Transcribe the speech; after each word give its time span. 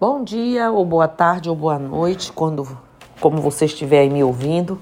Bom 0.00 0.24
dia, 0.24 0.70
ou 0.70 0.82
boa 0.82 1.06
tarde, 1.06 1.50
ou 1.50 1.54
boa 1.54 1.78
noite, 1.78 2.32
quando 2.32 2.66
como 3.20 3.36
você 3.36 3.66
estiver 3.66 3.98
aí 3.98 4.08
me 4.08 4.24
ouvindo. 4.24 4.78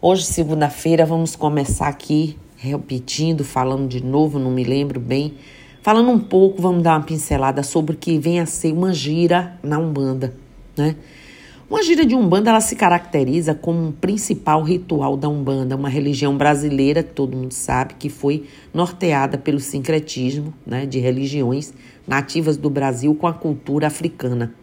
Hoje, 0.00 0.24
segunda-feira, 0.24 1.06
vamos 1.06 1.36
começar 1.36 1.86
aqui 1.86 2.36
repetindo, 2.56 3.44
falando 3.44 3.86
de 3.86 4.04
novo, 4.04 4.40
não 4.40 4.50
me 4.50 4.64
lembro 4.64 4.98
bem. 4.98 5.34
Falando 5.80 6.10
um 6.10 6.18
pouco, 6.18 6.60
vamos 6.60 6.82
dar 6.82 6.98
uma 6.98 7.04
pincelada 7.04 7.62
sobre 7.62 7.94
o 7.94 7.96
que 7.96 8.18
vem 8.18 8.40
a 8.40 8.46
ser 8.46 8.72
uma 8.72 8.92
gira 8.92 9.56
na 9.62 9.78
Umbanda, 9.78 10.34
né? 10.76 10.96
Uma 11.72 11.82
gira 11.82 12.04
de 12.04 12.14
Umbanda, 12.14 12.50
ela 12.50 12.60
se 12.60 12.76
caracteriza 12.76 13.54
como 13.54 13.82
um 13.82 13.92
principal 13.92 14.62
ritual 14.62 15.16
da 15.16 15.26
Umbanda, 15.26 15.74
uma 15.74 15.88
religião 15.88 16.36
brasileira 16.36 17.02
que 17.02 17.14
todo 17.14 17.34
mundo 17.34 17.54
sabe 17.54 17.94
que 17.98 18.10
foi 18.10 18.44
norteada 18.74 19.38
pelo 19.38 19.58
sincretismo, 19.58 20.52
né, 20.66 20.84
de 20.84 20.98
religiões 20.98 21.72
nativas 22.06 22.58
do 22.58 22.68
Brasil 22.68 23.14
com 23.14 23.26
a 23.26 23.32
cultura 23.32 23.86
africana. 23.86 24.54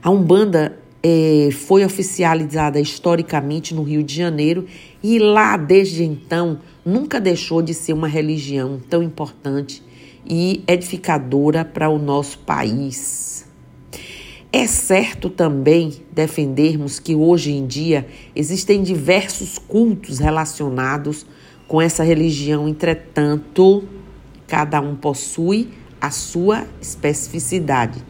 A 0.00 0.08
Umbanda 0.08 0.78
é, 1.02 1.48
foi 1.50 1.84
oficializada 1.84 2.78
historicamente 2.78 3.74
no 3.74 3.82
Rio 3.82 4.04
de 4.04 4.14
Janeiro 4.14 4.66
e 5.02 5.18
lá, 5.18 5.56
desde 5.56 6.04
então, 6.04 6.60
nunca 6.84 7.20
deixou 7.20 7.60
de 7.60 7.74
ser 7.74 7.92
uma 7.92 8.06
religião 8.06 8.80
tão 8.88 9.02
importante 9.02 9.82
e 10.24 10.62
edificadora 10.68 11.64
para 11.64 11.90
o 11.90 11.98
nosso 11.98 12.38
país. 12.38 13.45
É 14.58 14.66
certo 14.66 15.28
também 15.28 15.92
defendermos 16.10 16.98
que 16.98 17.14
hoje 17.14 17.52
em 17.52 17.66
dia 17.66 18.08
existem 18.34 18.82
diversos 18.82 19.58
cultos 19.58 20.18
relacionados 20.18 21.26
com 21.68 21.78
essa 21.78 22.02
religião, 22.02 22.66
entretanto, 22.66 23.84
cada 24.46 24.80
um 24.80 24.96
possui 24.96 25.68
a 26.00 26.10
sua 26.10 26.66
especificidade. 26.80 28.02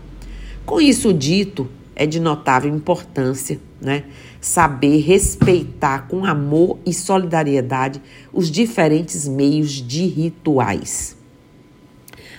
Com 0.64 0.80
isso 0.80 1.12
dito, 1.12 1.68
é 1.96 2.06
de 2.06 2.20
notável 2.20 2.72
importância 2.72 3.58
né, 3.80 4.04
saber 4.40 5.00
respeitar 5.00 6.06
com 6.06 6.24
amor 6.24 6.78
e 6.86 6.94
solidariedade 6.94 8.00
os 8.32 8.52
diferentes 8.52 9.26
meios 9.26 9.72
de 9.72 10.06
rituais. 10.06 11.16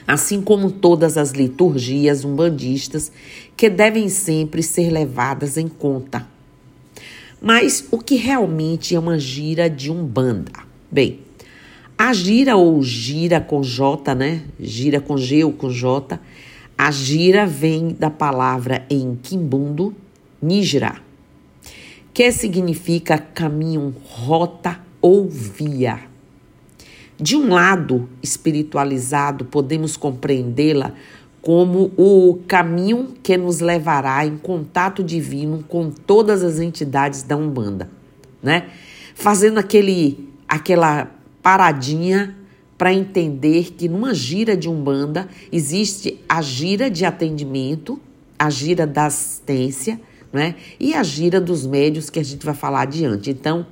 Assim 0.07 0.41
como 0.41 0.71
todas 0.71 1.17
as 1.17 1.31
liturgias 1.31 2.23
umbandistas 2.23 3.11
que 3.57 3.71
devem 3.71 4.07
sempre 4.07 4.61
ser 4.61 4.91
levadas 4.91 5.57
em 5.57 5.67
conta. 5.67 6.27
Mas 7.41 7.87
o 7.89 7.97
que 7.97 8.15
realmente 8.15 8.93
é 8.93 8.99
uma 8.99 9.17
gira 9.17 9.67
de 9.67 9.91
umbanda? 9.91 10.51
Bem, 10.91 11.19
a 11.97 12.13
gira 12.13 12.55
ou 12.55 12.83
gira 12.83 13.41
com 13.41 13.63
J, 13.63 14.13
né? 14.13 14.43
Gira 14.59 15.01
com 15.01 15.17
G 15.17 15.43
ou 15.43 15.51
com 15.51 15.71
J. 15.71 16.19
A 16.77 16.91
gira 16.91 17.47
vem 17.47 17.89
da 17.89 18.11
palavra 18.11 18.85
em 18.87 19.15
quimbundo, 19.15 19.95
nijra, 20.39 21.01
que 22.13 22.31
significa 22.31 23.17
caminho, 23.17 23.95
rota 24.03 24.79
ou 25.01 25.27
via. 25.27 26.01
De 27.19 27.35
um 27.35 27.49
lado 27.49 28.07
espiritualizado, 28.21 29.45
podemos 29.45 29.97
compreendê-la 29.97 30.93
como 31.47 31.93
o 31.95 32.39
caminho 32.45 33.13
que 33.23 33.37
nos 33.37 33.61
levará 33.61 34.25
em 34.25 34.35
contato 34.35 35.01
divino 35.01 35.63
com 35.65 35.89
todas 35.89 36.43
as 36.43 36.59
entidades 36.59 37.23
da 37.23 37.37
Umbanda, 37.37 37.89
né? 38.43 38.65
Fazendo 39.15 39.57
aquele 39.57 40.27
aquela 40.45 41.09
paradinha 41.41 42.35
para 42.77 42.93
entender 42.93 43.71
que 43.77 43.87
numa 43.87 44.13
gira 44.13 44.57
de 44.57 44.67
umbanda 44.67 45.29
existe 45.49 46.19
a 46.27 46.41
gira 46.41 46.91
de 46.91 47.05
atendimento, 47.05 47.97
a 48.37 48.49
gira 48.49 48.85
da 48.85 49.05
assistência, 49.05 50.01
né? 50.33 50.55
E 50.77 50.93
a 50.93 51.01
gira 51.01 51.39
dos 51.39 51.65
médios 51.65 52.09
que 52.09 52.19
a 52.19 52.25
gente 52.25 52.45
vai 52.45 52.55
falar 52.55 52.81
adiante. 52.81 53.29
Então, 53.29 53.65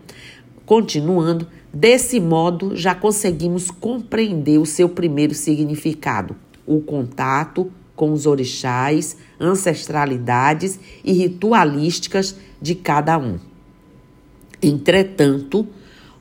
continuando, 0.66 1.46
desse 1.74 2.22
modo 2.22 2.74
já 2.74 2.96
conseguimos 2.96 3.70
compreender 3.70 4.60
o 4.60 4.66
seu 4.66 4.88
primeiro 4.88 5.34
significado, 5.34 6.38
o 6.66 6.82
contato 6.82 7.72
com 7.96 8.12
os 8.12 8.26
orixás, 8.26 9.18
ancestralidades 9.40 10.80
e 11.04 11.14
ritualísticas 11.14 12.36
de 12.62 12.76
cada 12.76 13.18
um. 13.18 13.40
Entretanto, 14.62 15.68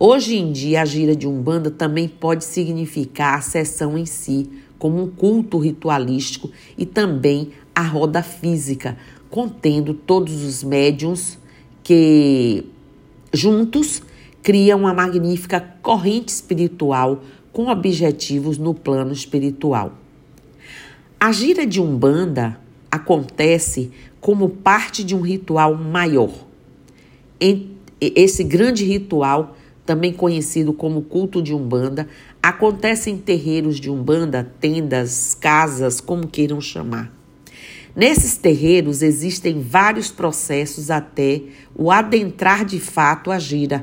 Hoje 0.07 0.37
em 0.37 0.51
dia, 0.51 0.83
a 0.83 0.85
gira 0.85 1.15
de 1.15 1.27
Umbanda 1.27 1.71
também 1.71 2.09
pode 2.09 2.45
significar 2.45 3.39
a 3.39 3.41
sessão 3.41 3.97
em 3.97 4.05
si, 4.05 4.51
como 4.77 5.01
um 5.01 5.09
culto 5.09 5.57
ritualístico, 5.57 6.51
e 6.77 6.85
também 6.85 7.53
a 7.73 7.83
roda 7.83 8.21
física, 8.21 8.99
contendo 9.31 9.95
todos 9.95 10.43
os 10.43 10.65
médiums 10.65 11.39
que 11.83 12.67
juntos 13.33 14.03
criam 14.43 14.81
uma 14.81 14.93
magnífica 14.93 15.61
corrente 15.81 16.29
espiritual 16.31 17.23
com 17.53 17.69
objetivos 17.69 18.59
no 18.59 18.75
plano 18.75 19.13
espiritual. 19.13 20.04
A 21.25 21.33
gira 21.33 21.67
de 21.67 21.81
Umbanda 21.81 22.61
acontece 22.91 23.91
como 24.21 24.47
parte 24.47 25.03
de 25.03 25.17
um 25.17 25.23
ritual 25.23 25.75
maior. 25.75 26.31
Esse 27.99 28.45
grande 28.45 28.85
ritual 28.85 29.57
também 29.87 30.13
conhecido 30.13 30.75
como 30.75 31.01
culto 31.01 31.41
de 31.41 31.55
Umbanda, 31.55 32.07
acontece 32.43 33.09
em 33.09 33.17
terreiros 33.17 33.81
de 33.81 33.89
Umbanda, 33.91 34.53
tendas, 34.61 35.35
casas, 35.35 35.99
como 35.99 36.29
queiram 36.29 36.61
chamar. 36.61 37.11
Nesses 37.97 38.37
terreiros 38.37 39.01
existem 39.01 39.63
vários 39.63 40.11
processos 40.11 40.91
até 40.91 41.41
o 41.75 41.91
adentrar 41.91 42.67
de 42.67 42.79
fato 42.79 43.31
a 43.31 43.39
gira. 43.39 43.83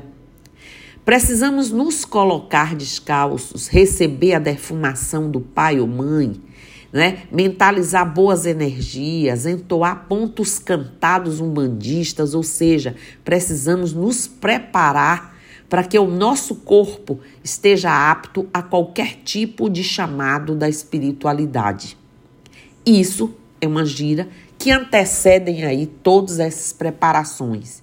Precisamos 1.04 1.72
nos 1.72 2.04
colocar 2.04 2.76
descalços, 2.76 3.66
receber 3.66 4.34
a 4.34 4.38
defumação 4.38 5.28
do 5.28 5.40
pai 5.40 5.80
ou 5.80 5.88
mãe, 5.88 6.40
né? 6.92 7.22
mentalizar 7.30 8.12
boas 8.12 8.44
energias, 8.44 9.46
entoar 9.46 10.06
pontos 10.08 10.58
cantados 10.58 11.40
umbandistas, 11.40 12.34
ou 12.34 12.42
seja, 12.42 12.94
precisamos 13.24 13.92
nos 13.92 14.26
preparar 14.26 15.32
para 15.68 15.84
que 15.84 15.98
o 15.98 16.06
nosso 16.06 16.56
corpo 16.56 17.20
esteja 17.42 18.10
apto 18.10 18.46
a 18.52 18.62
qualquer 18.62 19.20
tipo 19.24 19.70
de 19.70 19.82
chamado 19.82 20.54
da 20.54 20.68
espiritualidade. 20.68 21.96
Isso 22.84 23.34
é 23.58 23.66
uma 23.66 23.86
gira 23.86 24.28
que 24.58 24.70
antecedem 24.70 25.64
aí 25.64 25.86
todas 25.86 26.38
essas 26.38 26.72
preparações. 26.72 27.82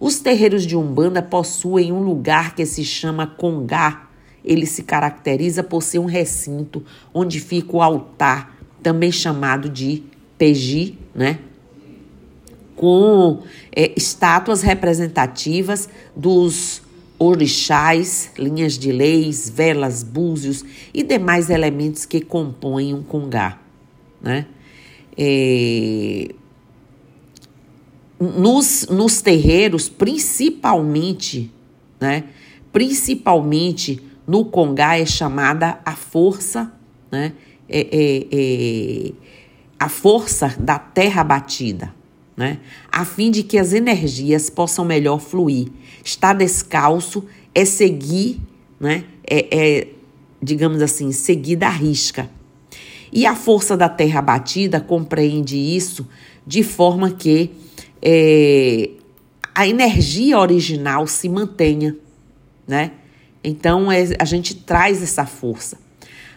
Os 0.00 0.18
terreiros 0.18 0.64
de 0.64 0.74
Umbanda 0.74 1.20
possuem 1.20 1.92
um 1.92 2.00
lugar 2.00 2.54
que 2.54 2.64
se 2.64 2.82
chama 2.84 3.26
Congá. 3.26 4.08
Ele 4.44 4.66
se 4.66 4.82
caracteriza 4.82 5.62
por 5.62 5.82
ser 5.82 5.98
um 5.98 6.06
recinto 6.06 6.84
onde 7.12 7.40
fica 7.40 7.76
o 7.76 7.82
altar, 7.82 8.56
também 8.82 9.12
chamado 9.12 9.68
de 9.68 10.02
Peji, 10.38 10.98
né? 11.14 11.38
Com 12.74 13.42
é, 13.74 13.92
estátuas 13.94 14.62
representativas 14.62 15.88
dos 16.16 16.82
orixás, 17.20 18.30
linhas 18.38 18.78
de 18.78 18.90
leis, 18.90 19.50
velas, 19.50 20.02
búzios 20.02 20.64
e 20.94 21.02
demais 21.02 21.50
elementos 21.50 22.06
que 22.06 22.18
compõem 22.18 22.94
um 22.94 23.02
congá. 23.02 23.60
Né? 24.22 24.46
É... 25.18 26.34
Nos, 28.18 28.86
nos 28.88 29.20
terreiros, 29.20 29.90
principalmente, 29.90 31.50
né? 32.00 32.24
principalmente 32.72 34.02
no 34.30 34.44
congá 34.44 34.98
é 34.98 35.04
chamada 35.04 35.80
a 35.84 35.96
força, 35.96 36.72
né? 37.10 37.32
É, 37.68 37.80
é, 37.80 38.26
é, 38.32 39.12
a 39.78 39.88
força 39.88 40.54
da 40.58 40.78
terra 40.78 41.22
batida 41.22 41.94
né? 42.40 42.58
A 42.90 43.04
fim 43.04 43.30
de 43.30 43.42
que 43.42 43.58
as 43.58 43.74
energias 43.74 44.48
possam 44.48 44.82
melhor 44.82 45.20
fluir. 45.20 45.68
Estar 46.02 46.32
descalço 46.32 47.26
é 47.54 47.66
seguir, 47.66 48.40
né? 48.80 49.04
É, 49.28 49.46
é 49.50 49.88
digamos 50.42 50.80
assim, 50.80 51.12
seguir 51.12 51.56
da 51.56 51.68
risca. 51.68 52.30
E 53.12 53.26
a 53.26 53.36
força 53.36 53.76
da 53.76 53.90
terra 53.90 54.22
batida 54.22 54.80
compreende 54.80 55.54
isso 55.54 56.08
de 56.46 56.62
forma 56.62 57.10
que 57.10 57.50
é, 58.00 58.88
a 59.54 59.68
energia 59.68 60.38
original 60.38 61.06
se 61.06 61.28
mantenha, 61.28 61.94
né? 62.66 62.92
Então 63.42 63.90
é, 63.90 64.08
a 64.18 64.24
gente 64.24 64.54
traz 64.54 65.02
essa 65.02 65.24
força. 65.24 65.78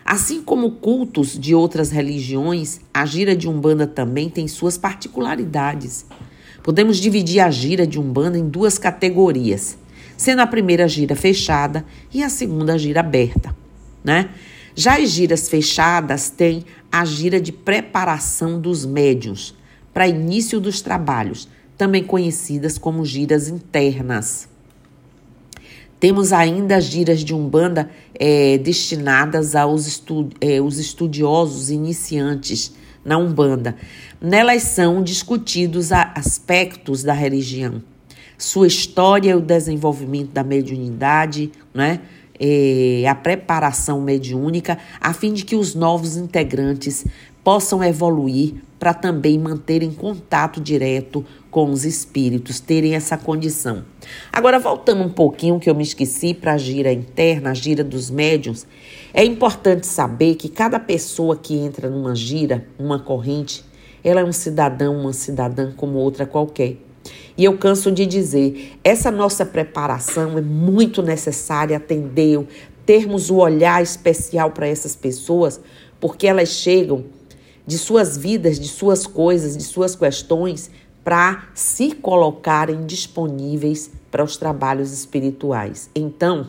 Assim 0.06 0.42
como 0.42 0.72
cultos 0.72 1.40
de 1.40 1.56
outras 1.56 1.90
religiões, 1.90 2.82
a 2.94 3.06
gira 3.06 3.36
de 3.36 3.48
Umbanda 3.48 3.88
também 3.88 4.30
tem 4.30 4.48
suas 4.48 4.78
particularidades. 4.78 6.06
Podemos 6.62 6.98
dividir 6.98 7.40
a 7.40 7.50
gira 7.50 7.88
de 7.88 8.00
Umbanda 8.00 8.38
em 8.38 8.48
duas 8.48 8.78
categorias, 8.78 9.78
sendo 10.18 10.42
a 10.42 10.48
primeira 10.48 10.88
gira 10.88 11.16
fechada 11.16 11.86
e 12.14 12.22
a 12.22 12.30
segunda 12.30 12.78
gira 12.78 13.00
aberta, 13.00 13.56
né? 14.04 14.30
Já 14.76 14.98
as 14.98 15.10
giras 15.10 15.48
fechadas 15.48 16.30
têm 16.30 16.66
a 16.92 17.06
gira 17.06 17.40
de 17.40 17.52
preparação 17.52 18.60
dos 18.60 18.86
médiuns 18.86 19.56
para 19.94 20.08
início 20.08 20.60
dos 20.60 20.82
trabalhos, 20.82 21.48
também 21.78 22.04
conhecidas 22.04 22.78
como 22.78 23.06
giras 23.06 23.48
internas. 23.48 24.50
Temos 26.04 26.34
ainda 26.34 26.76
as 26.76 26.84
giras 26.84 27.22
de 27.22 27.34
Umbanda 27.34 27.90
é, 28.20 28.58
destinadas 28.58 29.56
aos 29.56 29.88
estu 29.88 30.28
é, 30.42 30.60
os 30.60 30.78
estudiosos 30.78 31.70
iniciantes 31.70 32.74
na 33.06 33.18
Umbanda. 33.18 33.78
Nelas 34.20 34.64
são 34.64 35.02
discutidos 35.02 35.94
aspectos 35.94 37.04
da 37.04 37.14
religião, 37.14 37.82
sua 38.38 38.68
história 38.68 39.32
e 39.32 39.34
o 39.34 39.40
desenvolvimento 39.40 40.32
da 40.32 40.44
mediunidade, 40.44 41.50
né? 41.74 42.02
É, 42.38 43.08
a 43.08 43.16
preparação 43.16 44.02
mediúnica, 44.02 44.78
a 45.00 45.14
fim 45.14 45.32
de 45.32 45.46
que 45.46 45.56
os 45.56 45.74
novos 45.74 46.18
integrantes 46.18 47.06
possam 47.44 47.84
evoluir 47.84 48.56
para 48.80 48.94
também 48.94 49.38
manterem 49.38 49.92
contato 49.92 50.60
direto 50.60 51.26
com 51.50 51.70
os 51.70 51.86
espíritos, 51.86 52.60
terem 52.60 52.96
essa 52.96 53.18
condição. 53.18 53.86
Agora, 54.32 54.60
voltando 54.60 55.04
um 55.04 55.10
pouquinho, 55.10 55.60
que 55.60 55.70
eu 55.70 55.76
me 55.76 55.84
esqueci 55.84 56.34
para 56.34 56.54
a 56.54 56.58
gira 56.58 56.92
interna, 56.92 57.52
a 57.52 57.54
gira 57.54 57.84
dos 57.84 58.10
médiums, 58.10 58.66
é 59.14 59.24
importante 59.24 59.88
saber 59.88 60.36
que 60.36 60.50
cada 60.50 60.80
pessoa 60.80 61.38
que 61.38 61.56
entra 61.56 61.90
numa 61.90 62.16
gira, 62.16 62.68
numa 62.78 63.00
corrente, 63.00 63.64
ela 64.04 64.22
é 64.22 64.24
um 64.24 64.34
cidadão, 64.34 65.00
uma 65.00 65.14
cidadã 65.14 65.72
como 65.72 65.98
outra 65.98 66.26
qualquer. 66.26 66.78
E 67.38 67.44
eu 67.44 67.58
canso 67.58 67.92
de 67.92 68.06
dizer, 68.06 68.74
essa 68.84 69.10
nossa 69.10 69.46
preparação 69.46 70.38
é 70.38 70.42
muito 70.42 71.02
necessária 71.02 71.78
atender, 71.78 72.46
termos 72.86 73.30
o 73.30 73.36
olhar 73.36 73.82
especial 73.82 74.52
para 74.52 74.68
essas 74.68 74.96
pessoas, 74.96 75.60
porque 76.00 76.28
elas 76.28 76.50
chegam 76.50 77.06
de 77.66 77.78
suas 77.78 78.18
vidas, 78.18 78.60
de 78.60 78.68
suas 78.68 79.08
coisas, 79.08 79.56
de 79.56 79.64
suas 79.64 79.96
questões, 79.96 80.70
para 81.04 81.50
se 81.54 81.92
colocarem 81.92 82.86
disponíveis 82.86 83.92
para 84.10 84.24
os 84.24 84.38
trabalhos 84.38 84.92
espirituais. 84.92 85.90
Então, 85.94 86.48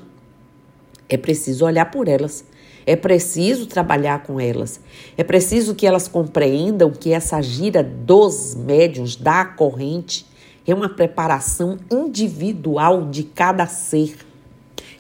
é 1.09 1.17
preciso 1.17 1.65
olhar 1.65 1.91
por 1.91 2.09
elas, 2.09 2.45
é 2.87 2.95
preciso 2.95 3.67
trabalhar 3.67 4.23
com 4.23 4.39
elas, 4.39 4.81
é 5.17 5.25
preciso 5.25 5.75
que 5.75 5.87
elas 5.87 6.07
compreendam 6.07 6.91
que 6.91 7.13
essa 7.13 7.41
gira 7.41 7.83
dos 7.83 8.55
médiuns, 8.55 9.17
da 9.17 9.45
corrente, 9.45 10.27
é 10.67 10.75
uma 10.75 10.89
preparação 10.89 11.79
individual 11.91 13.09
de 13.09 13.23
cada 13.23 13.67
ser 13.67 14.17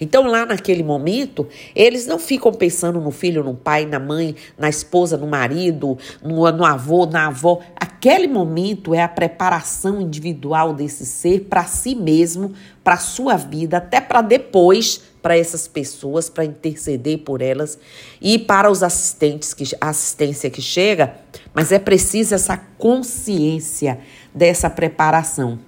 então, 0.04 0.26
lá 0.26 0.44
naquele 0.44 0.82
momento, 0.82 1.48
eles 1.74 2.06
não 2.06 2.18
ficam 2.18 2.52
pensando 2.52 3.00
no 3.00 3.10
filho, 3.10 3.42
no 3.42 3.54
pai, 3.54 3.86
na 3.86 3.98
mãe, 3.98 4.36
na 4.58 4.68
esposa, 4.68 5.16
no 5.16 5.26
marido, 5.26 5.96
no, 6.22 6.52
no 6.52 6.62
avô, 6.62 7.06
na 7.06 7.28
avó. 7.28 7.60
Aquele 7.74 8.28
momento 8.28 8.94
é 8.94 9.02
a 9.02 9.08
preparação 9.08 10.02
individual 10.02 10.74
desse 10.74 11.06
ser 11.06 11.46
para 11.48 11.64
si 11.64 11.94
mesmo, 11.94 12.52
para 12.84 12.98
sua 12.98 13.38
vida, 13.38 13.78
até 13.78 13.98
para 13.98 14.20
depois, 14.20 15.00
para 15.22 15.38
essas 15.38 15.66
pessoas, 15.66 16.28
para 16.28 16.44
interceder 16.44 17.20
por 17.20 17.40
elas 17.40 17.78
e 18.20 18.38
para 18.38 18.70
os 18.70 18.82
assistentes, 18.82 19.54
que, 19.54 19.64
a 19.80 19.88
assistência 19.88 20.50
que 20.50 20.60
chega. 20.60 21.14
Mas 21.54 21.72
é 21.72 21.78
preciso 21.78 22.34
essa 22.34 22.58
consciência 22.58 24.00
dessa 24.34 24.68
preparação. 24.68 25.58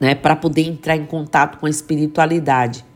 Né, 0.00 0.14
para 0.14 0.34
poder 0.34 0.62
entrar 0.62 0.96
em 0.96 1.04
contato 1.04 1.58
com 1.58 1.66
a 1.66 1.68
espiritualidade. 1.68 2.88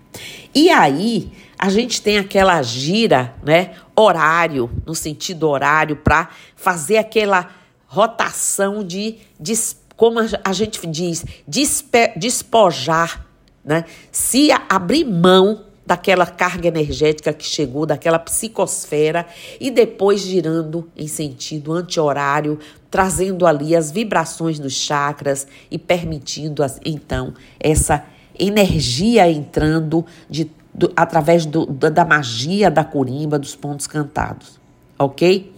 E 0.54 0.70
aí, 0.70 1.30
a 1.58 1.68
gente 1.68 2.00
tem 2.02 2.18
aquela 2.18 2.60
gira, 2.62 3.34
né, 3.42 3.72
horário, 3.96 4.70
no 4.84 4.94
sentido 4.94 5.48
horário, 5.48 5.96
para 5.96 6.28
fazer 6.56 6.98
aquela 6.98 7.50
rotação 7.86 8.84
de, 8.84 9.18
de 9.38 9.54
como 9.96 10.18
a 10.20 10.52
gente 10.52 10.84
diz, 10.86 11.24
despe, 11.46 12.12
despojar, 12.16 13.24
né? 13.64 13.84
Se 14.10 14.50
abrir 14.68 15.04
mão 15.04 15.64
daquela 15.86 16.26
carga 16.26 16.68
energética 16.68 17.32
que 17.32 17.44
chegou, 17.44 17.86
daquela 17.86 18.18
psicosfera, 18.18 19.26
e 19.60 19.70
depois 19.70 20.20
girando 20.22 20.90
em 20.96 21.06
sentido 21.06 21.72
anti-horário, 21.72 22.58
trazendo 22.90 23.46
ali 23.46 23.76
as 23.76 23.90
vibrações 23.90 24.58
dos 24.58 24.72
chakras 24.72 25.46
e 25.70 25.78
permitindo, 25.78 26.64
então, 26.84 27.34
essa 27.60 28.04
energia 28.38 29.30
entrando 29.30 30.04
de, 30.28 30.50
do, 30.72 30.92
através 30.96 31.46
do, 31.46 31.66
da 31.66 32.04
magia 32.04 32.70
da 32.70 32.84
corimba, 32.84 33.38
dos 33.38 33.54
pontos 33.54 33.86
cantados, 33.86 34.60
ok? 34.98 35.52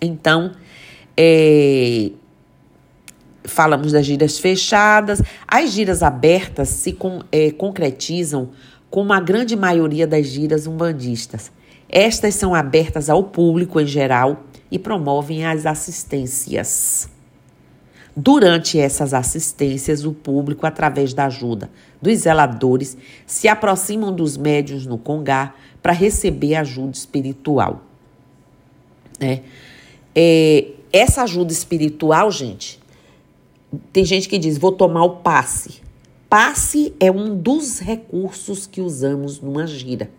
Então, 0.00 0.52
é, 1.16 2.10
falamos 3.44 3.92
das 3.92 4.04
giras 4.04 4.38
fechadas, 4.38 5.22
as 5.46 5.70
giras 5.70 6.02
abertas 6.02 6.68
se 6.68 6.92
com, 6.92 7.22
é, 7.32 7.50
concretizam 7.50 8.50
como 8.90 9.12
a 9.12 9.20
grande 9.20 9.56
maioria 9.56 10.06
das 10.06 10.26
giras 10.26 10.66
umbandistas. 10.66 11.50
Estas 11.88 12.34
são 12.34 12.54
abertas 12.54 13.08
ao 13.08 13.22
público 13.24 13.80
em 13.80 13.86
geral 13.86 14.44
e 14.70 14.78
promovem 14.78 15.46
as 15.46 15.66
assistências. 15.66 17.08
Durante 18.18 18.78
essas 18.80 19.12
assistências, 19.12 20.06
o 20.06 20.12
público, 20.12 20.66
através 20.66 21.12
da 21.12 21.26
ajuda 21.26 21.70
dos 22.00 22.20
zeladores, 22.20 22.96
se 23.26 23.46
aproximam 23.46 24.10
dos 24.10 24.38
médios 24.38 24.86
no 24.86 24.96
Congá 24.96 25.54
para 25.82 25.92
receber 25.92 26.54
ajuda 26.54 26.92
espiritual. 26.96 27.82
É. 29.20 29.40
É, 30.14 30.68
essa 30.90 31.24
ajuda 31.24 31.52
espiritual, 31.52 32.30
gente, 32.30 32.80
tem 33.92 34.02
gente 34.02 34.30
que 34.30 34.38
diz: 34.38 34.56
vou 34.56 34.72
tomar 34.72 35.04
o 35.04 35.16
passe. 35.16 35.82
Passe 36.26 36.94
é 36.98 37.12
um 37.12 37.36
dos 37.36 37.80
recursos 37.80 38.66
que 38.66 38.80
usamos 38.80 39.40
numa 39.40 39.66
gira. 39.66 40.10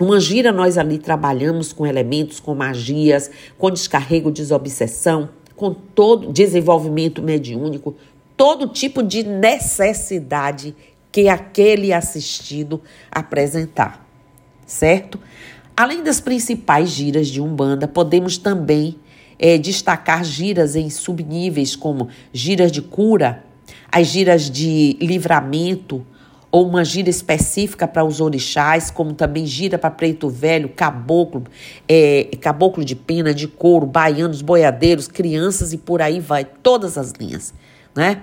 Numa 0.00 0.18
gira, 0.18 0.50
nós 0.50 0.76
ali 0.76 0.98
trabalhamos 0.98 1.72
com 1.72 1.86
elementos, 1.86 2.40
com 2.40 2.56
magias, 2.56 3.30
com 3.56 3.70
descarrego, 3.70 4.32
desobsessão 4.32 5.28
com 5.60 5.74
todo 5.74 6.32
desenvolvimento 6.32 7.20
mediúnico, 7.20 7.94
todo 8.34 8.66
tipo 8.66 9.02
de 9.02 9.22
necessidade 9.22 10.74
que 11.12 11.28
aquele 11.28 11.92
assistido 11.92 12.80
apresentar, 13.10 14.08
certo? 14.64 15.20
Além 15.76 16.02
das 16.02 16.18
principais 16.18 16.88
giras 16.88 17.28
de 17.28 17.42
Umbanda, 17.42 17.86
podemos 17.86 18.38
também 18.38 18.96
é, 19.38 19.58
destacar 19.58 20.24
giras 20.24 20.76
em 20.76 20.88
subníveis, 20.88 21.76
como 21.76 22.08
giras 22.32 22.72
de 22.72 22.80
cura, 22.80 23.44
as 23.92 24.06
giras 24.06 24.50
de 24.50 24.96
livramento, 24.98 26.06
ou 26.52 26.66
uma 26.66 26.84
gira 26.84 27.08
específica 27.08 27.86
para 27.86 28.04
os 28.04 28.20
orixás, 28.20 28.90
como 28.90 29.14
também 29.14 29.46
gira 29.46 29.78
para 29.78 29.90
preto 29.90 30.28
velho, 30.28 30.68
caboclo, 30.68 31.44
é, 31.88 32.24
caboclo 32.40 32.84
de 32.84 32.96
pena, 32.96 33.32
de 33.32 33.46
couro, 33.46 33.86
baianos, 33.86 34.42
boiadeiros, 34.42 35.06
crianças 35.06 35.72
e 35.72 35.78
por 35.78 36.02
aí 36.02 36.18
vai, 36.18 36.44
todas 36.44 36.98
as 36.98 37.12
linhas, 37.12 37.54
né? 37.94 38.22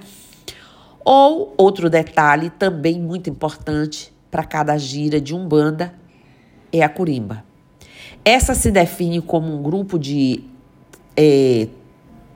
Ou 1.05 1.53
outro 1.57 1.89
detalhe 1.89 2.49
também 2.49 2.99
muito 2.99 3.29
importante 3.29 4.13
para 4.29 4.43
cada 4.43 4.77
gira 4.77 5.21
de 5.21 5.33
umbanda 5.33 5.93
é 6.71 6.81
a 6.83 6.89
curimba. 6.89 7.45
Essa 8.25 8.53
se 8.53 8.69
define 8.71 9.21
como 9.21 9.57
um 9.57 9.63
grupo 9.63 9.97
de 9.97 10.43
é, 11.15 11.69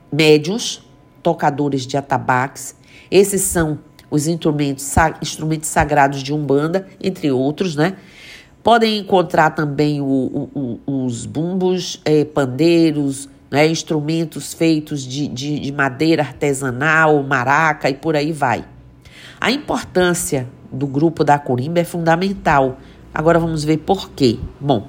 médios, 0.10 0.82
tocadores 1.22 1.86
de 1.86 1.98
atabaques. 1.98 2.76
Esses 3.10 3.42
são 3.42 3.80
os 4.12 4.28
instrumentos, 4.28 4.94
instrumentos 5.22 5.70
sagrados 5.70 6.22
de 6.22 6.34
Umbanda, 6.34 6.86
entre 7.02 7.32
outros, 7.32 7.78
né? 7.78 7.96
Podem 8.62 9.00
encontrar 9.00 9.52
também 9.52 10.02
o, 10.02 10.06
o, 10.54 10.80
o, 10.86 11.06
os 11.06 11.26
bumbos, 11.26 12.00
é, 12.06 12.24
pandeiros, 12.26 13.28
né? 13.50 13.66
instrumentos 13.66 14.54
feitos 14.54 15.02
de, 15.02 15.28
de, 15.28 15.60
de 15.60 15.72
madeira 15.72 16.22
artesanal, 16.22 17.24
maraca 17.24 17.90
e 17.90 17.96
por 17.96 18.16
aí 18.16 18.32
vai. 18.32 18.64
A 19.40 19.50
importância 19.50 20.48
do 20.72 20.86
grupo 20.86 21.24
da 21.24 21.40
Corimba 21.40 21.80
é 21.80 21.84
fundamental. 21.84 22.78
Agora 23.12 23.40
vamos 23.40 23.64
ver 23.64 23.78
por 23.78 24.12
quê. 24.12 24.38
Bom, 24.60 24.88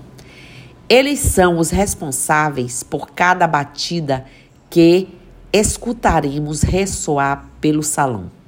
eles 0.87 1.21
são 1.21 1.59
os 1.59 1.71
responsáveis 1.71 2.83
por 2.83 3.13
cada 3.13 3.47
batida 3.47 4.27
que 4.69 5.09
escutaremos 5.51 6.61
ressoar 6.61 7.47
pelo 7.61 7.83
salão. 7.83 8.42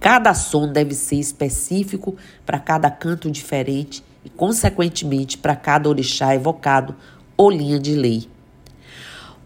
Cada 0.00 0.32
som 0.34 0.70
deve 0.70 0.94
ser 0.94 1.16
específico 1.16 2.16
para 2.46 2.58
cada 2.58 2.90
canto 2.90 3.30
diferente 3.30 4.02
e, 4.24 4.30
consequentemente, 4.30 5.36
para 5.36 5.56
cada 5.56 5.88
orixá 5.88 6.34
evocado 6.34 6.94
ou 7.36 7.50
linha 7.50 7.78
de 7.78 7.94
lei. 7.94 8.28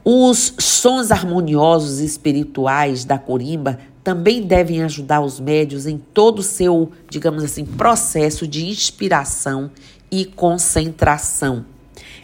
Os 0.04 0.54
sons 0.58 1.10
harmoniosos 1.10 2.00
e 2.00 2.04
espirituais 2.04 3.04
da 3.04 3.18
corimba 3.18 3.78
também 4.02 4.42
devem 4.42 4.82
ajudar 4.82 5.20
os 5.20 5.38
médios 5.38 5.86
em 5.86 5.96
todo 5.96 6.40
o 6.40 6.42
seu, 6.42 6.90
digamos 7.08 7.44
assim, 7.44 7.64
processo 7.64 8.46
de 8.48 8.66
inspiração 8.66 9.70
e 10.10 10.24
concentração. 10.24 11.64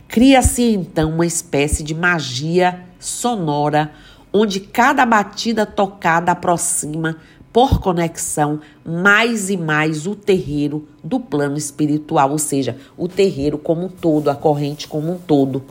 Cria-se 0.08 0.62
então 0.62 1.10
uma 1.10 1.26
espécie 1.26 1.84
de 1.84 1.94
magia 1.94 2.80
sonora 2.98 3.92
onde 4.32 4.60
cada 4.60 5.06
batida 5.06 5.64
tocada 5.64 6.32
aproxima 6.32 7.16
por 7.58 7.80
conexão 7.80 8.60
mais 8.84 9.50
e 9.50 9.56
mais 9.56 10.06
o 10.06 10.14
terreiro 10.14 10.86
do 11.02 11.18
plano 11.18 11.56
espiritual, 11.56 12.30
ou 12.30 12.38
seja, 12.38 12.76
o 12.96 13.08
terreiro 13.08 13.58
como 13.58 13.86
um 13.86 13.88
todo, 13.88 14.30
a 14.30 14.36
corrente 14.36 14.86
como 14.86 15.10
um 15.10 15.18
todo. 15.18 15.64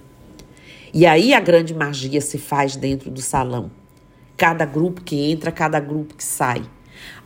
E 0.94 1.06
aí 1.06 1.34
a 1.34 1.40
grande 1.40 1.74
magia 1.74 2.20
se 2.20 2.38
faz 2.38 2.76
dentro 2.76 3.10
do 3.10 3.22
salão. 3.22 3.72
Cada 4.36 4.66
grupo 4.66 5.00
que 5.00 5.32
entra, 5.32 5.50
cada 5.50 5.80
grupo 5.80 6.14
que 6.14 6.26
sai. 6.26 6.62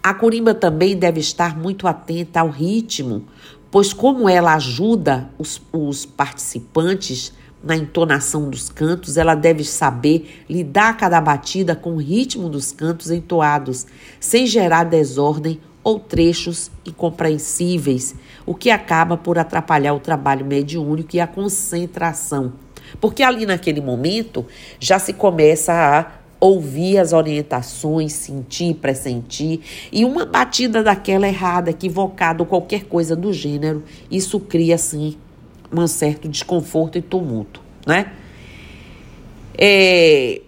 A 0.04 0.14
corimba 0.14 0.54
também 0.54 0.96
deve 0.96 1.20
estar 1.20 1.58
muito 1.58 1.88
atenta 1.88 2.42
ao 2.42 2.50
ritmo, 2.52 3.26
pois, 3.72 3.92
como 3.92 4.30
ela 4.30 4.54
ajuda 4.54 5.28
os, 5.40 5.60
os 5.74 6.06
participantes 6.06 7.34
na 7.64 7.76
entonação 7.76 8.50
dos 8.50 8.70
cantos, 8.70 9.18
ela 9.18 9.36
deve 9.36 9.64
saber 9.64 10.44
lidar 10.50 10.98
cada 10.98 11.22
batida 11.22 11.76
com 11.76 11.94
o 11.94 11.98
ritmo 11.98 12.50
dos 12.50 12.72
cantos 12.72 13.12
entoados, 13.12 13.86
sem 14.20 14.48
gerar 14.48 14.86
desordem 14.86 15.60
ou 15.84 16.00
trechos 16.00 16.72
incompreensíveis, 16.86 18.16
o 18.46 18.54
que 18.54 18.70
acaba 18.70 19.18
por 19.18 19.38
atrapalhar 19.38 19.94
o 19.94 20.00
trabalho 20.00 20.46
mediúnico 20.46 21.16
e 21.16 21.20
a 21.20 21.28
concentração. 21.28 22.54
Porque 23.00 23.24
ali 23.24 23.46
naquele 23.46 23.82
momento 23.82 24.46
já 24.80 25.00
se 25.00 25.14
começa 25.14 25.74
a 25.74 26.22
ouvir 26.40 26.98
as 26.98 27.14
orientações, 27.14 28.14
sentir, 28.14 28.74
pressentir, 28.76 29.60
e 29.92 30.04
uma 30.04 30.26
batida 30.26 30.82
daquela 30.82 31.28
errada, 31.28 31.70
equivocada 31.70 32.42
ou 32.42 32.48
qualquer 32.48 32.86
coisa 32.86 33.16
do 33.16 33.32
gênero, 33.32 33.84
isso 34.10 34.40
cria 34.40 34.76
assim 34.76 35.16
um 35.72 35.88
certo 35.88 36.28
desconforto 36.28 36.98
e 36.98 37.02
tumulto, 37.02 37.62
né? 37.86 38.12
É, 39.58 40.42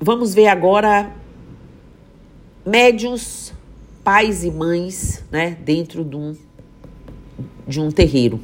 vamos 0.00 0.34
ver 0.34 0.48
agora 0.48 1.12
médios, 2.64 3.52
pais 4.04 4.44
e 4.44 4.50
mães, 4.50 5.24
né, 5.30 5.56
dentro 5.64 6.04
de 6.04 6.16
um, 6.16 6.36
de 7.66 7.80
um 7.80 7.90
terreiro. 7.90 8.40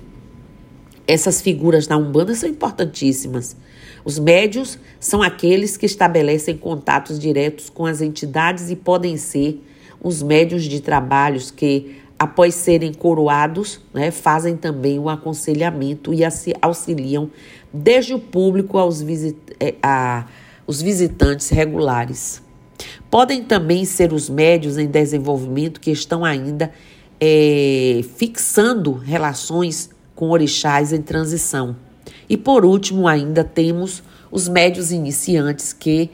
Essas 1.06 1.40
figuras 1.40 1.88
na 1.88 1.96
Umbanda 1.96 2.34
são 2.34 2.48
importantíssimas. 2.48 3.56
Os 4.04 4.18
médios 4.18 4.78
são 5.00 5.22
aqueles 5.22 5.76
que 5.76 5.86
estabelecem 5.86 6.56
contatos 6.56 7.18
diretos 7.18 7.70
com 7.70 7.86
as 7.86 8.00
entidades 8.00 8.70
e 8.70 8.76
podem 8.76 9.16
ser 9.16 9.62
os 10.00 10.22
médios 10.22 10.64
de 10.64 10.80
trabalhos 10.80 11.50
que 11.50 11.96
após 12.18 12.54
serem 12.54 12.92
coroados, 12.92 13.80
né, 13.94 14.10
fazem 14.10 14.56
também 14.56 14.98
o 14.98 15.08
aconselhamento 15.08 16.12
e 16.12 16.20
auxiliam 16.60 17.30
desde 17.72 18.12
o 18.14 18.18
público 18.18 18.76
aos 18.76 19.00
visit 19.00 19.36
é, 19.60 19.74
a, 19.82 20.26
os 20.66 20.82
visitantes 20.82 21.48
regulares. 21.48 22.42
Podem 23.10 23.42
também 23.42 23.84
ser 23.84 24.12
os 24.12 24.28
médios 24.28 24.76
em 24.76 24.86
desenvolvimento 24.86 25.80
que 25.80 25.90
estão 25.90 26.24
ainda 26.24 26.72
é, 27.20 28.00
fixando 28.16 28.92
relações 28.92 29.90
com 30.14 30.30
orixás 30.30 30.92
em 30.92 31.00
transição. 31.00 31.76
E 32.28 32.36
por 32.36 32.64
último, 32.64 33.06
ainda 33.06 33.42
temos 33.44 34.02
os 34.30 34.48
médios 34.48 34.92
iniciantes 34.92 35.72
que 35.72 36.10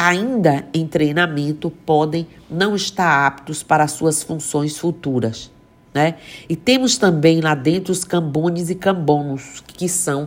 ainda 0.00 0.64
em 0.72 0.86
treinamento, 0.86 1.70
podem 1.70 2.26
não 2.50 2.74
estar 2.74 3.26
aptos 3.26 3.62
para 3.62 3.86
suas 3.86 4.22
funções 4.22 4.78
futuras. 4.78 5.50
Né? 5.92 6.14
E 6.48 6.56
temos 6.56 6.96
também 6.96 7.42
lá 7.42 7.54
dentro 7.54 7.92
os 7.92 8.02
cambones 8.02 8.70
e 8.70 8.74
cambonos, 8.74 9.62
que 9.66 9.90
são 9.90 10.26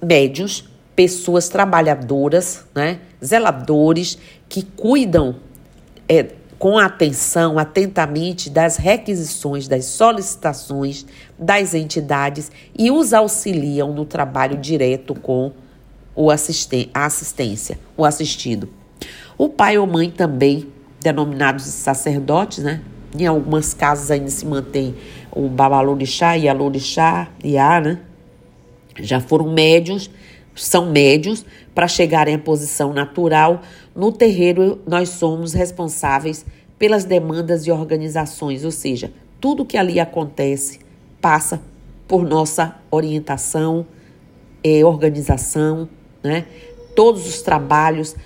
médios, 0.00 0.68
pessoas 0.94 1.48
trabalhadoras, 1.48 2.64
né? 2.72 3.00
zeladores, 3.24 4.16
que 4.48 4.62
cuidam 4.62 5.34
é, 6.08 6.28
com 6.56 6.78
atenção, 6.78 7.58
atentamente, 7.58 8.48
das 8.48 8.76
requisições, 8.76 9.66
das 9.66 9.86
solicitações 9.86 11.04
das 11.36 11.74
entidades 11.74 12.48
e 12.78 12.92
os 12.92 13.12
auxiliam 13.12 13.92
no 13.92 14.04
trabalho 14.04 14.56
direto 14.56 15.16
com 15.16 15.52
o 16.18 16.32
assisten 16.32 16.90
a 16.92 17.06
assistência, 17.06 17.78
o 17.96 18.04
assistido. 18.04 18.68
O 19.38 19.48
pai 19.48 19.78
ou 19.78 19.86
mãe 19.86 20.10
também, 20.10 20.66
denominados 21.00 21.62
sacerdotes, 21.62 22.64
né? 22.64 22.82
Em 23.16 23.24
algumas 23.24 23.72
casas 23.72 24.10
ainda 24.10 24.28
se 24.28 24.44
mantém 24.44 24.96
o 25.30 25.48
babalorixá 25.48 26.36
e 26.36 26.48
a 26.48 26.52
lorixá, 26.52 27.28
a, 27.60 27.80
né? 27.80 28.00
Já 28.98 29.20
foram 29.20 29.52
médios, 29.52 30.10
são 30.56 30.90
médios 30.90 31.46
para 31.72 31.86
chegarem 31.86 32.34
à 32.34 32.38
posição 32.38 32.92
natural. 32.92 33.62
No 33.94 34.10
terreiro, 34.10 34.80
nós 34.84 35.10
somos 35.10 35.52
responsáveis 35.52 36.44
pelas 36.76 37.04
demandas 37.04 37.64
e 37.64 37.70
organizações, 37.70 38.64
ou 38.64 38.72
seja, 38.72 39.12
tudo 39.40 39.64
que 39.64 39.76
ali 39.76 40.00
acontece 40.00 40.80
passa 41.20 41.62
por 42.08 42.24
nossa 42.24 42.74
orientação, 42.90 43.86
eh, 44.64 44.84
organização, 44.84 45.88
né? 46.22 46.46
Todos 46.94 47.26
os 47.26 47.42
trabalhos, 47.42 48.16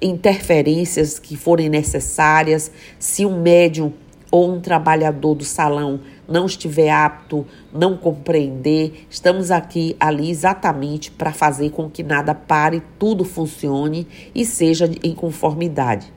interferências 0.00 1.18
que 1.18 1.36
forem 1.36 1.68
necessárias, 1.68 2.70
se 2.98 3.24
um 3.24 3.40
médium 3.40 3.92
ou 4.30 4.50
um 4.50 4.60
trabalhador 4.60 5.34
do 5.34 5.44
salão 5.44 6.00
não 6.26 6.46
estiver 6.46 6.90
apto, 6.90 7.46
não 7.72 7.96
compreender, 7.96 9.06
estamos 9.10 9.50
aqui 9.50 9.94
ali 10.00 10.30
exatamente 10.30 11.10
para 11.10 11.32
fazer 11.32 11.70
com 11.70 11.90
que 11.90 12.02
nada 12.02 12.34
pare, 12.34 12.82
tudo 12.98 13.24
funcione 13.24 14.06
e 14.34 14.46
seja 14.46 14.90
em 15.02 15.14
conformidade. 15.14 16.12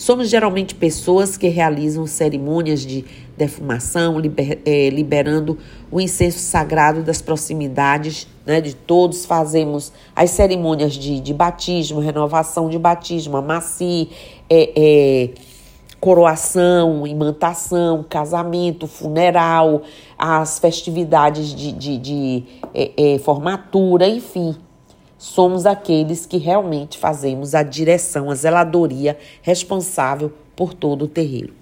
Somos 0.00 0.30
geralmente 0.30 0.74
pessoas 0.74 1.36
que 1.36 1.48
realizam 1.48 2.06
cerimônias 2.06 2.80
de 2.80 3.04
defumação, 3.36 4.18
liber, 4.18 4.58
é, 4.64 4.88
liberando 4.88 5.58
o 5.90 6.00
incenso 6.00 6.38
sagrado 6.38 7.02
das 7.02 7.20
proximidades 7.20 8.26
né, 8.46 8.62
de 8.62 8.74
todos. 8.74 9.26
Fazemos 9.26 9.92
as 10.16 10.30
cerimônias 10.30 10.94
de, 10.94 11.20
de 11.20 11.34
batismo, 11.34 12.00
renovação 12.00 12.70
de 12.70 12.78
batismo, 12.78 13.36
amaci, 13.36 14.08
é, 14.48 14.72
é, 14.74 15.30
coroação, 16.00 17.06
imantação, 17.06 18.02
casamento, 18.02 18.86
funeral, 18.86 19.82
as 20.16 20.58
festividades 20.58 21.54
de, 21.54 21.72
de, 21.72 21.98
de 21.98 23.18
formatura, 23.22 24.08
enfim 24.08 24.56
somos 25.20 25.66
aqueles 25.66 26.24
que 26.24 26.38
realmente 26.38 26.96
fazemos 26.96 27.54
a 27.54 27.62
direção, 27.62 28.30
a 28.30 28.34
zeladoria 28.34 29.18
responsável 29.42 30.32
por 30.56 30.72
todo 30.72 31.02
o 31.02 31.08
terreiro. 31.08 31.52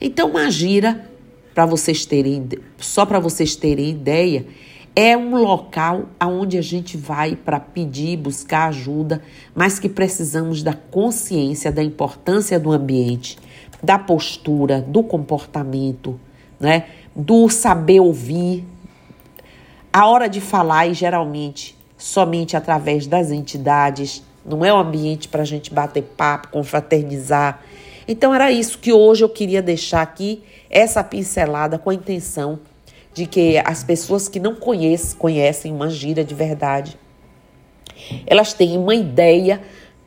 Então, 0.00 0.32
Magira, 0.32 1.10
para 1.52 1.66
vocês 1.66 2.06
terem, 2.06 2.48
só 2.78 3.04
para 3.04 3.18
vocês 3.18 3.56
terem 3.56 3.90
ideia, 3.90 4.46
é 4.94 5.16
um 5.16 5.34
local 5.34 6.04
aonde 6.20 6.56
a 6.56 6.62
gente 6.62 6.96
vai 6.96 7.34
para 7.34 7.58
pedir, 7.58 8.16
buscar 8.16 8.68
ajuda, 8.68 9.20
mas 9.56 9.80
que 9.80 9.88
precisamos 9.88 10.62
da 10.62 10.72
consciência 10.72 11.72
da 11.72 11.82
importância 11.82 12.60
do 12.60 12.70
ambiente, 12.70 13.36
da 13.82 13.98
postura, 13.98 14.80
do 14.80 15.02
comportamento, 15.02 16.18
né? 16.60 16.86
Do 17.16 17.48
saber 17.48 17.98
ouvir. 17.98 18.64
A 19.92 20.06
hora 20.06 20.28
de 20.28 20.40
falar 20.40 20.86
e 20.86 20.94
geralmente 20.94 21.79
somente 22.00 22.56
através 22.56 23.06
das 23.06 23.30
entidades, 23.30 24.22
não 24.44 24.64
é 24.64 24.72
um 24.72 24.78
ambiente 24.78 25.28
para 25.28 25.42
a 25.42 25.44
gente 25.44 25.72
bater 25.72 26.02
papo, 26.02 26.48
confraternizar. 26.48 27.62
Então 28.08 28.34
era 28.34 28.50
isso 28.50 28.78
que 28.78 28.90
hoje 28.92 29.22
eu 29.22 29.28
queria 29.28 29.60
deixar 29.60 30.00
aqui, 30.00 30.42
essa 30.70 31.04
pincelada 31.04 31.78
com 31.78 31.90
a 31.90 31.94
intenção 31.94 32.58
de 33.12 33.26
que 33.26 33.58
as 33.58 33.84
pessoas 33.84 34.28
que 34.28 34.40
não 34.40 34.54
conhecem, 34.54 35.18
conhecem 35.18 35.72
uma 35.72 35.90
gira 35.90 36.24
de 36.24 36.34
verdade, 36.34 36.98
elas 38.26 38.54
têm 38.54 38.78
uma 38.78 38.94
ideia, 38.94 39.60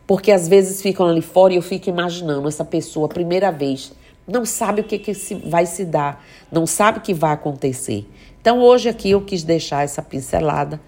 porque 0.07 0.31
às 0.31 0.47
vezes 0.47 0.81
ficam 0.81 1.07
ali 1.07 1.21
fora 1.21 1.53
e 1.53 1.57
eu 1.57 1.61
fico 1.61 1.89
imaginando 1.89 2.47
essa 2.47 2.65
pessoa, 2.65 3.07
primeira 3.07 3.51
vez, 3.51 3.93
não 4.27 4.45
sabe 4.45 4.81
o 4.81 4.83
que, 4.83 4.97
que 4.97 5.13
vai 5.45 5.67
se 5.67 5.85
dar, 5.85 6.25
não 6.51 6.65
sabe 6.65 6.97
o 6.97 7.01
que 7.01 7.13
vai 7.13 7.33
acontecer. 7.33 8.07
Então 8.41 8.59
hoje 8.59 8.89
aqui 8.89 9.11
eu 9.11 9.21
quis 9.21 9.43
deixar 9.43 9.83
essa 9.83 10.01
pincelada 10.01 10.81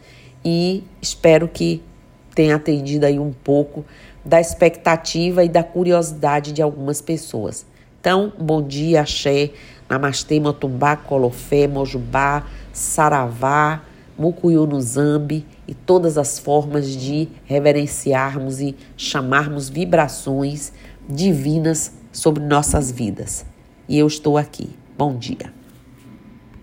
e 0.45 0.83
espero 1.01 1.47
que 1.47 1.81
tenha 2.35 2.55
atendido 2.55 3.07
aí 3.07 3.17
um 3.17 3.33
pouco 3.33 3.83
da 4.23 4.39
expectativa 4.39 5.43
e 5.43 5.49
da 5.49 5.63
curiosidade 5.63 6.51
de 6.51 6.61
algumas 6.61 7.01
pessoas. 7.01 7.65
Então, 7.99 8.31
bom 8.37 8.61
dia, 8.61 9.01
axé, 9.01 9.51
namastê, 9.89 10.39
motumbá, 10.39 10.95
colofé, 10.95 11.67
mojubá, 11.67 12.45
saravá, 12.71 13.81
mucuyu 14.17 14.67
no 14.67 14.79
zambi 14.79 15.45
e 15.67 15.73
todas 15.73 16.17
as 16.17 16.37
formas 16.37 16.87
de 16.87 17.27
reverenciarmos 17.45 18.61
e 18.61 18.75
chamarmos 18.95 19.69
vibrações 19.69 20.71
divinas 21.09 21.93
sobre 22.11 22.43
nossas 22.43 22.91
vidas. 22.91 23.45
E 23.89 23.97
eu 23.97 24.07
estou 24.07 24.37
aqui. 24.37 24.69
Bom 24.97 25.17
dia. 25.17 25.64